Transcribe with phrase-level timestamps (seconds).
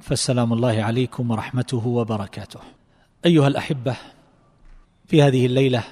[0.00, 2.60] فالسلام الله عليكم ورحمته وبركاته.
[3.26, 3.96] أيها الأحبة
[5.06, 5.84] في هذه الليلة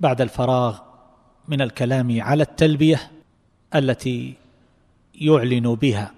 [0.00, 0.78] بعد الفراغ
[1.48, 3.10] من الكلام على التلبية
[3.74, 4.34] التي
[5.14, 6.12] يعلن بها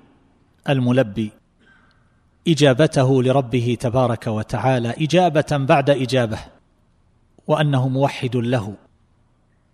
[0.69, 1.30] الملبي
[2.49, 6.38] إجابته لربه تبارك وتعالى إجابة بعد إجابة
[7.46, 8.74] وأنه موحد له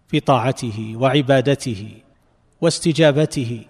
[0.08, 1.88] في طاعته وعبادته
[2.60, 3.64] واستجابته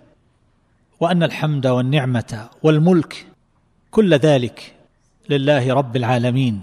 [1.05, 3.27] وأن الحمد والنعمة والملك
[3.91, 4.75] كل ذلك
[5.29, 6.63] لله رب العالمين.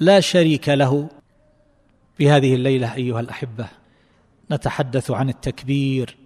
[0.00, 1.08] لا شريك له.
[2.16, 3.66] في هذه الليلة أيها الأحبة
[4.50, 6.16] نتحدث عن التكبير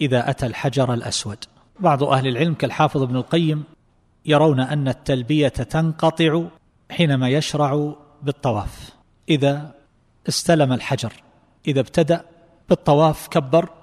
[0.00, 1.38] إذا أتى الحجر الأسود.
[1.80, 3.64] بعض أهل العلم كالحافظ ابن القيم
[4.26, 6.44] يرون أن التلبية تنقطع
[6.90, 8.90] حينما يشرع بالطواف.
[9.28, 9.74] إذا
[10.28, 11.12] استلم الحجر
[11.66, 12.24] إذا ابتدأ
[12.68, 13.81] بالطواف كبر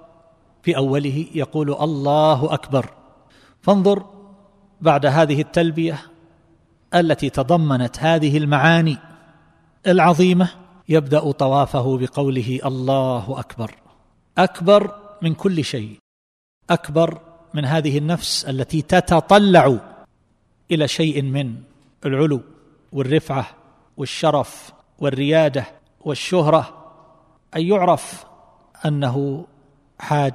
[0.63, 2.89] في أوله يقول الله أكبر.
[3.61, 4.05] فانظر
[4.81, 5.99] بعد هذه التلبية
[6.95, 8.97] التي تضمنت هذه المعاني
[9.87, 10.49] العظيمة
[10.89, 13.75] يبدأ طوافه بقوله الله أكبر.
[14.37, 15.97] أكبر من كل شيء.
[16.69, 17.21] أكبر
[17.53, 19.79] من هذه النفس التي تتطلع
[20.71, 21.55] إلى شيء من
[22.05, 22.41] العلو
[22.91, 23.47] والرفعة
[23.97, 25.65] والشرف والريادة
[26.01, 26.75] والشهرة.
[27.55, 28.25] أن يعرف
[28.85, 29.45] أنه
[29.99, 30.33] حاج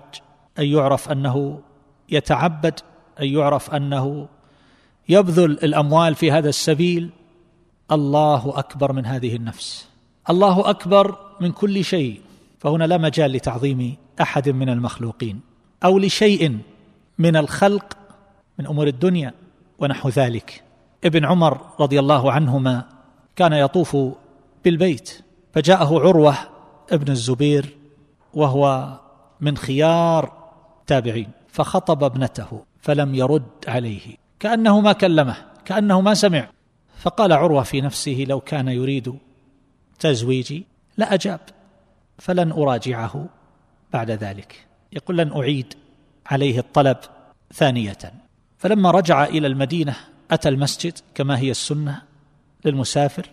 [0.59, 1.61] أن يعرف أنه
[2.09, 2.81] يتعبد
[3.21, 4.29] أن يعرف أنه
[5.09, 7.11] يبذل الأموال في هذا السبيل.
[7.93, 9.89] الله أكبر من هذه النفس.
[10.31, 12.21] الله أكبر من كل شيء.
[12.59, 15.41] فهنا لا مجال لتعظيم أحد من المخلوقين
[15.85, 16.59] أو لشيء
[17.19, 17.97] من الخلق
[18.59, 19.35] من أمور الدنيا
[19.79, 20.63] ونحو ذلك.
[21.05, 22.85] ابن عمر رضي الله عنهما
[23.37, 23.97] كان يطوف
[24.65, 25.21] بالبيت
[25.53, 26.35] فجاءه عروة
[26.93, 27.77] ابن الزبير
[28.35, 28.93] وهو
[29.45, 30.45] من خيار
[30.87, 36.49] تابعين فخطب ابنته فلم يرد عليه كأنه ما كلمه كأنه ما سمع.
[36.97, 39.19] فقال عروة في نفسه لو كان يريد
[39.99, 40.67] تزويجي
[40.97, 41.41] لأجاب
[42.19, 43.27] فلن أراجعه
[43.93, 44.67] بعد ذلك.
[44.93, 45.75] يقول لن أعيد
[46.27, 46.97] عليه الطلب
[47.53, 47.99] ثانية.
[48.59, 49.97] فلما رجع إلى المدينة
[50.31, 52.03] أتى المسجد كما هي السنة
[52.65, 53.27] للمسافر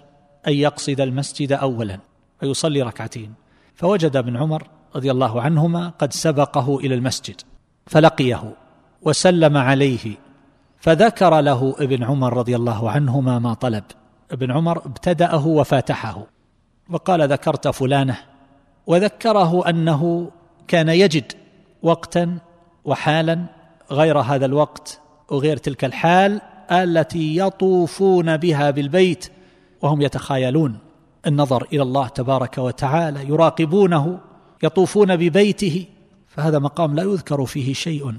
[0.48, 2.00] أن يقصد المسجد اولا
[2.40, 3.34] فيصلي ركعتين.
[3.76, 7.42] فوجد ابن عمر رضي الله عنهما قد سبقه إلى المسجد
[7.88, 8.56] فلقيه
[9.02, 10.16] وسلم عليه
[10.78, 13.84] فذكر له ابن عمر رضي الله عنهما ما طلب.
[14.32, 16.28] ابن عمر ابتدأه وفاتحه
[16.90, 18.18] وقال ذكرت فلانة
[18.88, 20.32] وذكره أنه
[20.68, 21.32] كان يجد
[21.84, 22.38] وقتا
[22.86, 23.46] وحالا
[23.92, 26.42] غير هذا الوقت وغير تلك الحال
[26.72, 29.32] التي يطوفون بها بالبيت
[29.82, 30.78] وهم يتخايلون.
[31.28, 34.20] النظر إلى الله تبارك وتعالى يراقبونه
[34.64, 35.86] يطوفون ببيته
[36.28, 38.14] فهذا مقام لا يذكر فيه شيء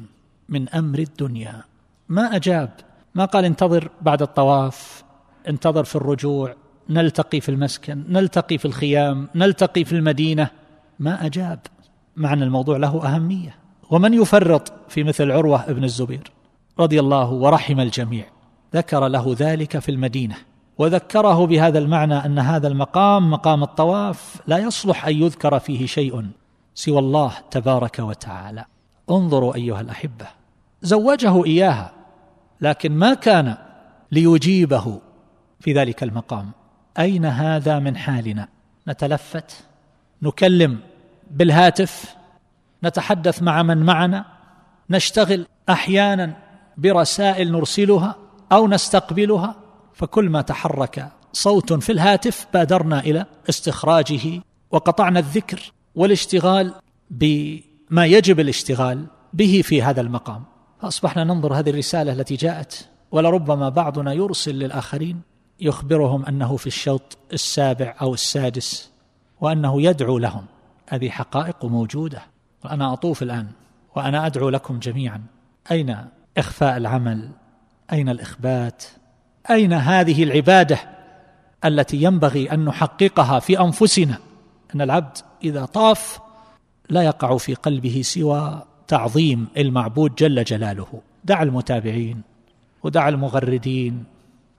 [0.49, 1.65] من أمر الدنيا.
[2.09, 2.71] ما أجاب
[3.15, 5.05] ما قال انتظر بعد الطواف
[5.49, 6.55] انتظر في الرجوع
[6.91, 10.51] نلتقي في المسكن نلتقي في الخيام نلتقي في المدينة.
[10.99, 11.59] ما أجاب
[12.17, 13.57] مع أن الموضوع له أهمية.
[13.91, 16.31] ومن يفرط في مثل عروة ابن الزبير؟
[16.79, 18.27] رضي الله ورحم الجميع.
[18.75, 20.37] ذكر له ذلك في المدينة.
[20.79, 26.27] وذكره بهذا المعنى أن هذا المقام مقام الطواف لا يصلح أن يذكر فيه شيء
[26.75, 28.65] سوى الله تبارك وتعالى.
[29.11, 30.27] انظروا أيها الأحبة
[30.83, 31.93] زوجه إياها
[32.61, 33.57] لكن ما كان
[34.13, 35.01] ليجيبه
[35.61, 36.51] في ذلك المقام.
[36.99, 38.49] أين هذا من حالنا؟
[38.89, 39.65] نتلفت
[40.23, 40.79] نكلم
[41.31, 42.15] بالهاتف
[42.85, 44.25] نتحدث مع من معنا
[44.91, 46.35] نشتغل أحيانا
[46.79, 48.17] برسائل نرسلها
[48.53, 49.55] أو نستقبلها
[49.95, 54.41] فكل ما تحرك صوت في الهاتف بادرنا إلى استخراجه
[54.71, 56.75] وقطعنا الذكر والاشتغال
[57.11, 60.45] بما يجب الاشتغال به في هذا المقام.
[60.81, 65.21] فأصبحنا ننظر هذه الرسالة التي جاءت ولربما بعضنا يرسل للآخرين
[65.61, 68.91] يخبرهم أنه في الشوط السابع أو السادس
[69.41, 70.47] وأنه يدعو لهم.
[70.89, 72.23] هذه حقائق موجودة
[72.65, 73.47] وأنا أطوف الآن
[73.97, 75.23] وأنا أدعو لكم جميعا.
[75.71, 75.97] أين
[76.39, 77.31] إخفاء العمل؟
[77.93, 78.85] أين الإخبات؟
[79.51, 80.79] أين هذه العبادة
[81.65, 84.19] التي ينبغي أن نحققها في أنفسنا؟
[84.75, 86.21] أن العبد إذا طاف
[86.91, 91.01] لا يقع في قلبه سوى تعظيم المعبود جل جلاله.
[91.25, 92.23] دع المتابعين
[92.83, 94.05] ودع المغردين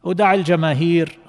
[0.04, 1.20] ودع الجماهير.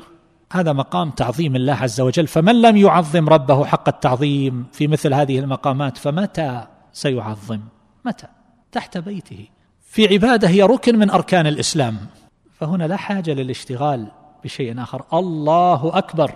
[0.52, 2.26] هذا مقام تعظيم الله عز وجل.
[2.26, 7.60] فمن لم يعظم ربه حق التعظيم في مثل هذه المقامات فمتى سيعظم؟
[8.04, 8.26] متى؟
[8.72, 9.48] تحت بيته.
[9.82, 11.96] في عبادة هي ركن من أركان الإسلام.
[12.64, 14.06] فهنا لا حاجة للاشتغال
[14.44, 15.05] بشيء آخر.
[15.12, 16.34] الله أكبر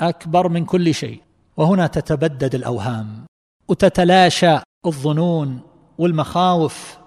[0.00, 1.20] أكبر من كل شيء.
[1.56, 3.24] وهنا تتبدد الأوهام
[3.68, 5.60] وتتلاشى الظنون
[5.98, 6.98] والمخاوف.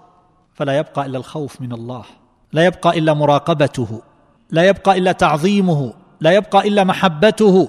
[0.54, 2.04] فلا يبقى إلا الخوف من الله
[2.52, 4.02] لا يبقى إلا مراقبته
[4.50, 7.68] لا يبقى إلا تعظيمه لا يبقى إلا محبته.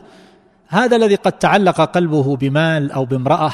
[0.68, 3.54] هذا الذي قد تعلق قلبه بمال أو بامرأة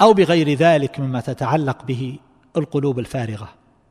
[0.00, 2.18] أو بغير ذلك مما تتعلق به
[2.56, 3.48] القلوب الفارغة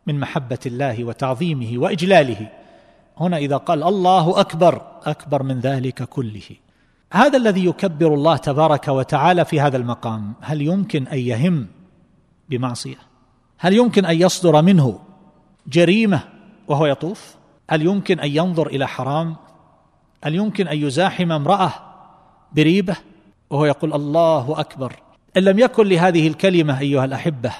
[0.08, 2.61] من محبة الله وتعظيمه وإجلاله.
[3.22, 6.50] هنا إذا قال الله أكبر أكبر من ذلك كله.
[7.14, 11.68] هذا الذي يكبر الله تبارك وتعالى في هذا المقام هل يمكن أن يهم
[12.50, 12.98] بمعصية؟
[13.58, 15.00] هل يمكن أن يصدر منه
[15.68, 16.20] جريمة
[16.68, 17.36] وهو يطوف؟
[17.70, 19.36] هل يمكن أن ينظر إلى حرام؟
[20.24, 21.74] هل يمكن أن يزاحم امرأة
[22.52, 22.96] بريبة
[23.50, 24.96] وهو يقول الله أكبر؟
[25.38, 27.54] إن لم يكن لهذه الكلمة أيها الأحبة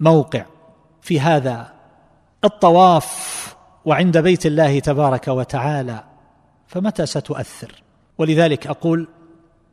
[0.00, 0.44] موقع
[1.02, 1.72] في هذا
[2.44, 3.45] الطواف.
[3.86, 6.04] وعند بيت الله تبارك وتعالى
[6.66, 7.82] فمتى ستؤثر؟
[8.18, 9.08] ولذلك أقول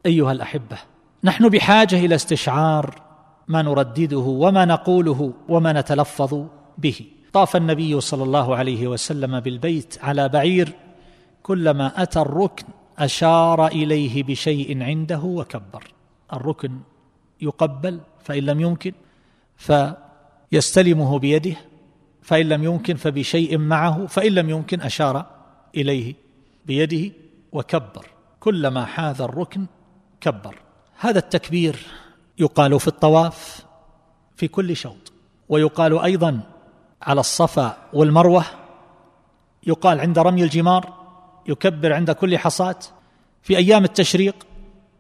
[0.05, 0.77] أيها الأحبة
[1.23, 3.01] نحن بحاجة إلى استشعار
[3.47, 6.45] ما نردده وما نقوله وما نتلفظ
[6.77, 7.01] به.
[7.33, 10.73] طاف النبي صلى الله عليه وسلم بالبيت على بعير
[11.43, 12.65] كلما أتى الركن
[12.99, 15.83] أشار إليه بشيء عنده وكبر.
[16.33, 16.79] الركن
[17.41, 18.93] يقبل فإن لم يمكن
[19.57, 21.55] فيستلمه بيده
[22.23, 25.25] فإن لم يمكن فبشيء معه فإن لم يمكن أشار
[25.75, 26.15] إليه
[26.65, 27.15] بيده
[27.51, 28.07] وكبر.
[28.39, 29.65] كلما حاذ الركن
[30.21, 30.55] كبر.
[30.99, 31.75] هذا التكبير
[32.39, 33.65] يقال في الطواف
[34.35, 35.13] في كل شوط
[35.49, 36.39] ويقال أيضا
[37.01, 38.45] على الصفا والمروة
[39.67, 40.93] يقال عند رمي الجمار
[41.47, 42.79] يكبر عند كل حصاة.
[43.41, 44.47] في أيام التشريق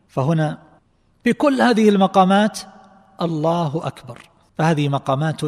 [0.07, 0.57] فهنا
[1.25, 2.59] بكل هذه المقامات
[3.21, 4.19] الله أكبر.
[4.57, 5.41] فهذه مقامات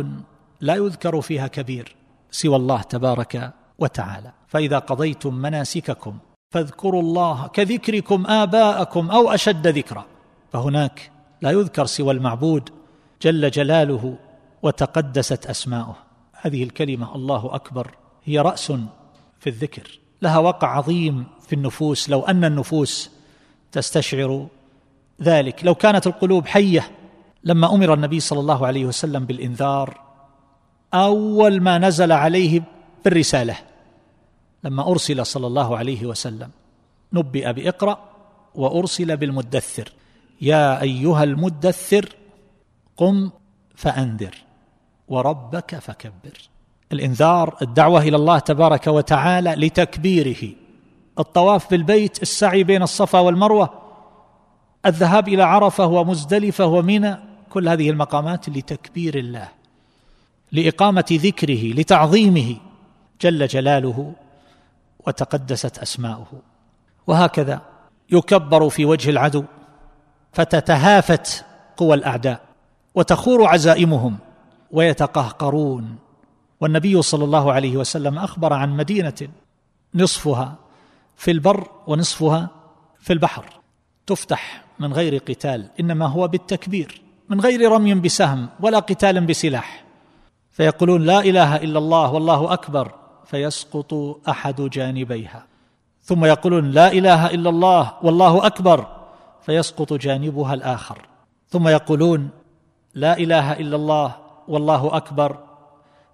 [0.61, 1.95] لا يذكر فيها كبير
[2.31, 4.31] سوى الله تبارك وتعالى.
[4.47, 6.17] فإذا قضيتم مناسككم
[6.51, 10.05] فاذكروا الله كذكركم آباءكم أو أشد ذكرا.
[10.53, 11.11] فهناك
[11.41, 12.69] لا يذكر سوى المعبود
[13.21, 14.17] جل جلاله
[14.63, 15.95] وتقدست أسماؤه.
[16.41, 17.91] هذه الكلمة الله أكبر
[18.23, 18.71] هي رأس
[19.39, 19.99] في الذكر.
[20.21, 22.09] لها وقع عظيم في النفوس.
[22.09, 23.11] لو أن النفوس
[23.71, 24.47] تستشعر
[25.21, 25.65] ذلك.
[25.65, 26.91] لو كانت القلوب حية
[27.43, 30.04] لما أمر النبي صلى الله عليه وسلم بالإنذار
[30.93, 32.61] أول ما نزل عليه
[33.05, 33.55] بالرسالة
[34.63, 36.49] لما أرسل صلى الله عليه وسلم
[37.13, 37.99] نبئ بإقرأ
[38.55, 39.91] وأرسل بالمدثر.
[40.41, 42.09] يا أيها المدثر
[42.97, 43.31] قم
[43.75, 44.35] فأنذر
[45.07, 46.49] وربك فكبر.
[46.91, 50.53] الإنذار الدعوة إلى الله تبارك وتعالى لتكبيره.
[51.19, 53.69] الطواف بالبيت السعي بين الصفا والمروة
[54.85, 57.17] الذهاب إلى عرفة ومزدلفة ومنى
[57.49, 59.49] كل هذه المقامات لتكبير الله.
[60.55, 62.55] لإقامة ذكره لتعظيمه
[63.21, 64.13] جل جلاله
[65.07, 66.41] وتقدست أسماؤه.
[67.07, 67.61] وهكذا
[68.11, 69.43] يكبر في وجه العدو
[70.33, 71.45] فتتهافت
[71.77, 72.41] قوى الأعداء
[72.95, 74.17] وتخور عزائمهم
[74.71, 75.95] ويتقهقرون.
[76.61, 79.27] والنبي صلى الله عليه وسلم أخبر عن مدينة
[79.95, 80.55] نصفها
[81.15, 82.49] في البر ونصفها
[82.99, 83.45] في البحر.
[84.07, 89.85] تفتح من غير قتال إنما هو بالتكبير من غير رمي بسهم ولا قتال بسلاح.
[90.55, 92.91] فيقولون لا إله إلا الله والله أكبر
[93.25, 93.93] فيسقط
[94.29, 95.45] أحد جانبيها.
[96.01, 98.87] ثم يقولون لا إله إلا الله والله أكبر
[99.41, 101.07] فيسقط جانبها الآخر.
[101.49, 102.29] ثم يقولون
[102.93, 104.15] لا إله إلا الله
[104.47, 105.37] والله أكبر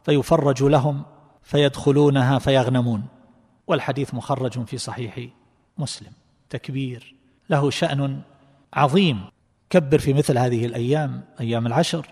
[0.04, 1.04] فيفرج لهم
[1.42, 3.04] فيدخلونها فيغنمون.
[3.68, 5.20] والحديث مخرج في صحيح
[5.78, 6.12] مسلم.
[6.50, 7.16] تكبير
[7.50, 8.22] له شأن
[8.74, 9.22] عظيم.
[9.70, 12.08] كبر في مثل هذه الأيام أيام العشر.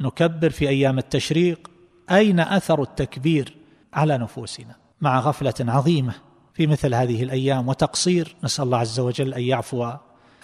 [0.00, 1.73] نكبر في أيام التشريق.
[2.10, 3.56] أين أثر التكبير
[3.92, 6.14] على نفوسنا؟ مع غفلة عظيمة
[6.54, 9.92] في مثل هذه الأيام وتقصير نسأل الله عز وجل أن يعفو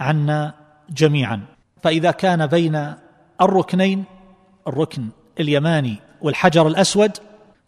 [0.00, 0.54] عنا
[0.90, 1.40] جميعا.
[1.82, 2.94] فإذا كان بين
[3.40, 4.04] الركنين
[4.68, 5.08] الركن
[5.40, 7.12] اليماني والحجر الأسود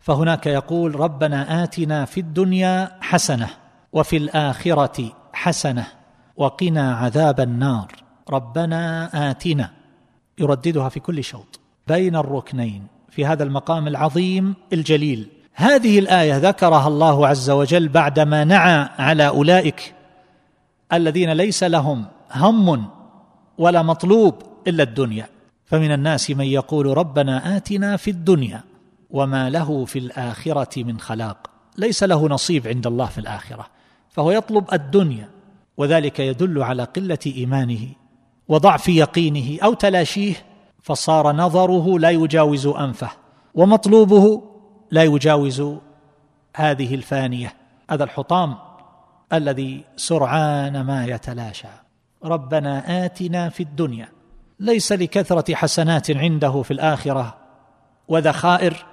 [0.00, 3.48] فهناك يقول ربنا آتنا في الدنيا حسنة
[3.92, 5.86] وفي الآخرة حسنة
[6.36, 7.92] وقنا عذاب النار.
[8.30, 9.70] ربنا آتنا.
[10.38, 11.60] يرددها في كل شوط.
[11.88, 15.28] بين الركنين في هذا المقام العظيم الجليل.
[15.54, 19.94] هذه الآية ذكرها الله عز وجل بعدما نعى على أولئك
[20.92, 22.88] الذين ليس لهم هم
[23.58, 24.34] ولا مطلوب
[24.66, 25.26] إلا الدنيا.
[25.64, 28.60] فمن الناس من يقول ربنا آتنا في الدنيا
[29.10, 31.50] وما له في الآخرة من خلاق.
[31.78, 33.66] ليس له نصيب عند الله في الآخرة
[34.10, 35.28] فهو يطلب الدنيا
[35.76, 37.88] وذلك يدل على قلة إيمانه
[38.48, 40.34] وضعف يقينه أو تلاشيه
[40.82, 43.10] فصار نظره لا يجاوز أنفه
[43.54, 44.42] ومطلوبه
[44.90, 45.62] لا يجاوز
[46.56, 47.54] هذه الفانية
[47.90, 48.54] هذا الحطام
[49.32, 51.68] الذي سرعان ما يتلاشى.
[52.24, 54.08] ربنا آتنا في الدنيا
[54.60, 57.36] ليس لكثرة حسنات عنده في الآخرة
[58.08, 58.86] وذخائر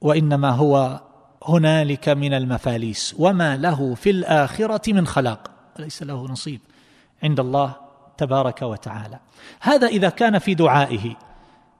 [0.00, 1.00] وإنما هو
[1.44, 6.60] هنالك من المفاليس وما له في الآخرة من خلاق ليس له نصيب
[7.22, 7.87] عند الله.
[8.18, 9.18] تبارك وتعالى.
[9.60, 11.16] هذا إذا كان في دعائه.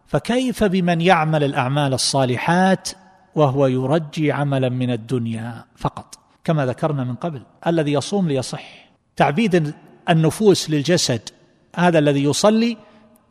[0.07, 2.89] فكيف بمن يعمل الأعمال الصالحات
[3.35, 7.43] وهو يرجي عملا من الدنيا فقط؟ كما ذكرنا من قبل.
[7.67, 8.89] الذي يصوم ليصح.
[9.17, 9.75] تعبيد
[10.09, 11.29] النفوس للجسد
[11.77, 12.77] هذا الذي يصلي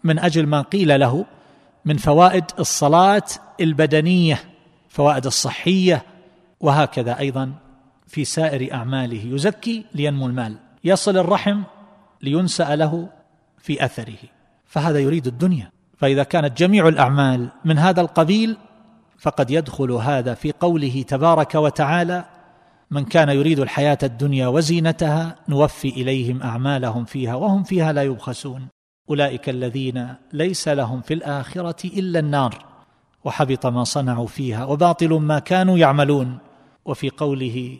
[0.04, 1.26] من أجل ما قيل له
[1.86, 3.24] من فوائد الصلاة
[3.62, 4.44] البدنية
[4.90, 6.04] فوائد الصحية
[6.60, 7.52] وهكذا أيضا
[8.08, 9.22] في سائر أعماله.
[9.26, 10.58] يزكي لينمو المال.
[10.84, 11.62] يصل الرحم
[12.22, 13.10] لينسأ له
[13.58, 14.18] في أثره.
[14.66, 15.72] فهذا يريد الدنيا.
[15.98, 18.58] فإذا كانت جميع الأعمال من هذا القبيل
[19.20, 22.26] فقد يدخل هذا في قوله تبارك وتعالى
[22.92, 28.68] من كان يريد الحياة الدنيا وزينتها نوفي إليهم أعمالهم فيها وهم فيها لا يبخسون.
[29.10, 32.66] أولئك الذين ليس لهم في الآخرة إلا النار
[33.24, 36.38] وحبط ما صنعوا فيها وباطل ما كانوا يعملون.
[36.86, 37.78] وفي قوله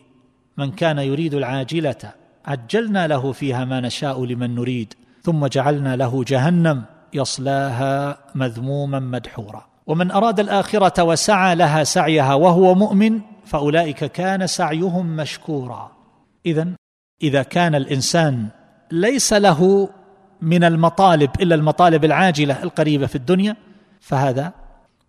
[0.56, 2.12] من كان يريد العاجلة
[2.48, 9.66] عجلنا له فيها ما نشاء لمن نريد ثم جعلنا له جهنم يصلاها مذموما مدحورا.
[9.86, 15.92] ومن أراد الآخرة وسعى لها سعيها وهو مؤمن فأولئك كان سعيهم مشكورا.
[16.46, 16.68] اذا
[17.22, 18.48] إذا كان الإنسان
[18.90, 19.88] ليس له
[20.42, 23.56] من المطالب إلا المطالب العاجلة القريبة في الدنيا
[24.00, 24.52] فهذا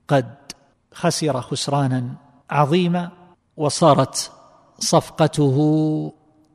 [0.08, 0.25] قد
[0.93, 2.03] خسر خسرانا
[2.50, 3.10] عظيما
[3.58, 4.31] وصارت
[4.79, 5.58] صفقته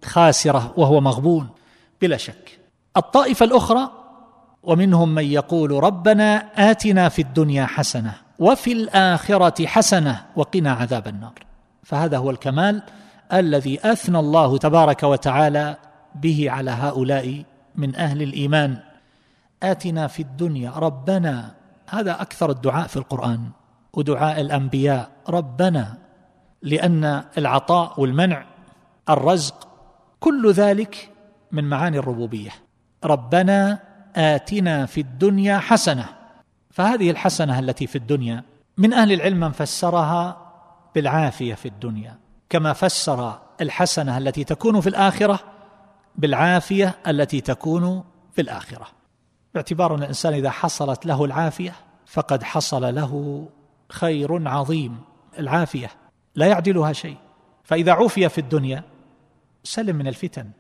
[0.05, 1.49] خاسرة وهو مغبون
[2.01, 2.59] بلا شك.
[2.97, 3.91] الطائفة الأخرى
[4.63, 6.37] ومنهم من يقول ربنا
[6.71, 11.33] آتنا في الدنيا حسنة وفي الآخرة حسنة وقنا عذاب النار.
[11.83, 12.83] فهذا هو الكمال
[13.33, 15.77] الذي أثنى الله تبارك وتعالى
[16.15, 17.45] به على هؤلاء
[17.77, 18.79] من أهل الإيمان.
[19.63, 21.55] آتنا في الدنيا ربنا.
[21.89, 23.49] هذا أكثر الدعاء في القرآن.
[23.93, 25.95] ودعاء الأنبياء ربنا.
[26.63, 28.45] لأن العطاء والمنع
[29.11, 29.69] الرزق
[30.25, 31.11] كل ذلك
[31.53, 32.51] من معاني الربوبية.
[33.05, 33.79] ربنا
[34.17, 36.09] آتنا في الدنيا حسنة.
[36.71, 38.45] فهذه الحسنة التي في الدنيا
[38.79, 40.53] من أهل العلم من فسرها
[40.95, 42.19] بالعافية في الدنيا
[42.51, 45.41] كما فسر الحسنة التي تكون في الآخرة
[46.17, 48.87] بالعافية التي تكون في الآخرة.
[49.55, 51.73] باعتبار أن الإنسان إذا حصلت له العافية
[52.07, 53.45] فقد حصل له
[53.89, 54.99] خير عظيم.
[55.39, 55.91] العافية
[56.35, 57.17] لا يعدلها شيء.
[57.65, 58.94] فإذا عوفي في الدنيا
[59.65, 60.51] سلم من الفتن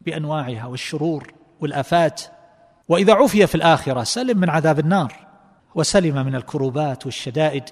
[0.00, 2.22] بأنواعها والشرور والآفات.
[2.88, 5.12] وإذا عفي في الآخرة سلم من عذاب النار
[5.74, 7.64] وسلم من الكروبات والشدائد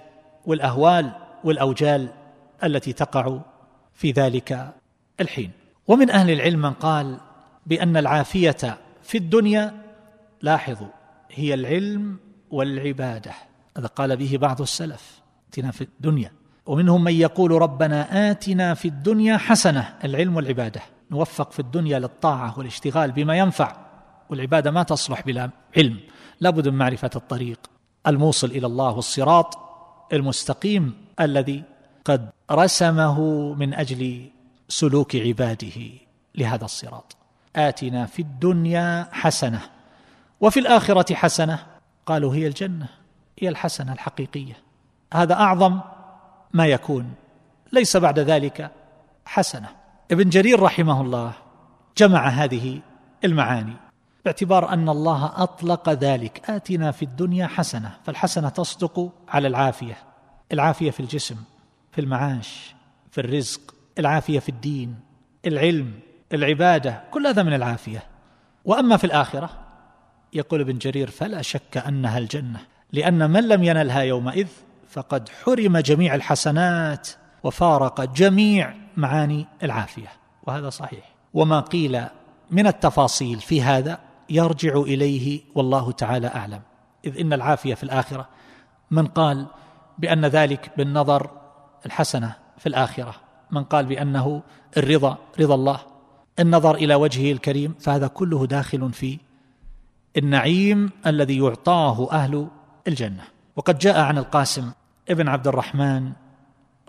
[0.46, 1.12] والأهوال
[1.44, 2.08] والأوجال
[2.64, 3.38] التي تقع
[3.94, 4.75] في ذلك
[5.20, 5.50] الحين.
[5.88, 7.20] ومن أهل العلم من قال
[7.66, 9.82] بأن العافية في الدنيا
[10.42, 10.88] لاحظوا
[11.30, 12.18] هي العلم
[12.50, 13.32] والعبادة.
[13.76, 15.20] هذا قال به بعض السلف.
[15.50, 16.32] اتنا في الدنيا.
[16.66, 20.80] ومنهم من يقول ربنا آتنا في الدنيا حسنة العلم والعبادة.
[21.11, 23.76] نوفق في الدنيا للطاعة والاشتغال بما ينفع
[24.30, 25.96] والعبادة ما تصلح بلا علم.
[26.40, 27.58] لابد من معرفة الطريق.
[28.06, 29.58] الموصل إلى الله والصراط
[30.12, 31.62] المستقيم الذي
[32.04, 33.20] قد رسمه
[33.54, 34.30] من أجل
[34.68, 35.90] سلوك عباده
[36.35, 37.16] لهذا الصراط.
[37.56, 39.61] آتنا في الدنيا حسنة
[40.40, 41.58] وفي الآخرة حسنة.
[42.06, 42.88] قالوا هي الجنة
[43.38, 44.56] هي الحسنة الحقيقية.
[45.14, 45.80] هذا أعظم
[46.53, 47.15] ما يكون.
[47.73, 48.71] ليس بعد ذلك
[49.25, 49.69] حسنة.
[50.11, 51.33] ابن جرير رحمه الله
[51.97, 52.81] جمع هذه
[53.25, 53.76] المعاني
[54.25, 56.50] باعتبار أن الله أطلق ذلك.
[56.50, 59.97] آتنا في الدنيا حسنة فالحسنة تصدق على العافية.
[60.53, 61.37] العافية في الجسم
[61.93, 62.75] في المعاش
[63.11, 64.97] في الرزق العافية في الدين
[65.47, 65.93] العلم
[66.33, 68.03] العبادة كل هذا من العافية.
[68.65, 69.50] وأما في الآخرة
[70.33, 72.61] يقول ابن جرير فلا شك أنها الجنة
[72.93, 74.49] لأن من لم ينلها يومئذ
[74.97, 77.09] فقد حرم جميع الحسنات
[77.43, 80.09] وفارق جميع معاني العافية
[80.47, 81.15] وهذا صحيح.
[81.35, 82.05] وما قيل
[82.50, 83.99] من التفاصيل في هذا
[84.31, 86.61] يرجع إليه والله تعالى أعلم.
[87.05, 88.29] إذ إن العافية في الآخرة
[88.91, 89.47] من قال
[89.99, 91.31] بأن ذلك بالنظر
[91.87, 93.15] الحسنة في الآخرة
[93.50, 94.43] من قال بأنه
[94.76, 95.81] الرضا رضا الله
[96.38, 99.19] النظر إلى وجهه الكريم فهذا كله داخل في
[100.17, 102.49] النعيم الذي يعطاه أهل
[102.88, 103.23] الجنة.
[103.57, 104.73] وقد جاء عن القاسم
[105.09, 106.13] ابن عبد الرحمن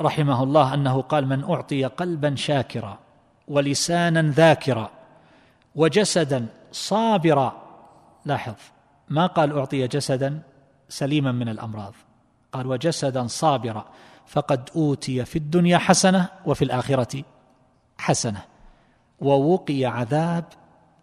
[0.02, 3.00] رحمه الله أنه قال من أعطي قلبا شاكرا
[3.48, 4.90] ولسانا ذاكرا
[5.76, 7.62] وجسدا صابرا
[8.26, 8.56] لاحظ
[9.10, 10.40] ما قال أعطي جسدا؟
[10.90, 11.94] سليما من الأمراض.
[12.52, 13.86] قال وجسدا صابرا
[14.28, 17.24] فقد أوتي في الدنيا حسنة وفي الآخرة
[17.98, 18.42] حسنة
[19.20, 20.46] ووقي عذاب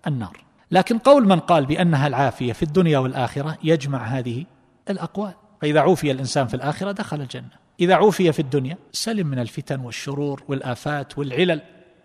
[0.07, 0.45] النار.
[0.71, 4.45] لكن قول من قال بأنها العافية في الدنيا والآخرة يجمع هذه
[4.91, 5.35] الأقوال.
[5.63, 7.65] فإذا عوفي الإنسان في الآخرة دخل الجنة.
[7.81, 11.61] إذا عوفي في الدنيا سلم من الفتن والشرور والآفات والعلل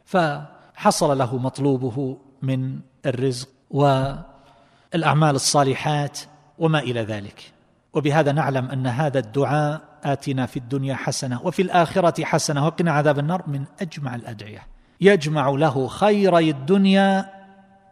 [0.06, 6.20] فحصل له مطلوبه من الرزق والأعمال الصالحات
[6.58, 7.54] وما إلى ذلك.
[7.94, 13.44] وبهذا نعلم أن هذا الدعاء آتنا في الدنيا حسنة وفي الآخرة حسنة وقنا عذاب النار
[13.48, 14.68] من أجمع الأدعية.
[15.02, 17.30] يجمع له خيري الدنيا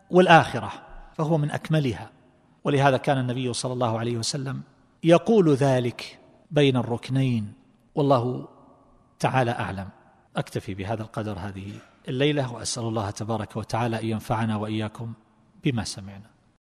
[0.10, 0.72] والآخرة
[1.18, 2.10] فهو من أكملها.
[2.64, 4.62] ولهذا كان النبي صلى الله عليه وسلم
[5.08, 6.20] يقول ذلك
[6.52, 7.54] بين الركنين.
[7.96, 8.48] والله
[9.20, 9.90] تعالى أعلم.
[10.36, 11.72] أكتفي بهذا القدر هذه
[12.08, 15.14] الليلة وأسأل الله تبارك وتعالى أن ينفعنا وإياكم
[15.64, 16.37] بما سمعنا.